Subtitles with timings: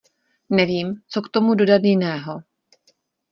[0.49, 2.43] Nevím, co k tomu dodat jiného.